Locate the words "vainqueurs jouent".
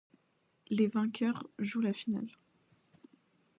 0.87-1.79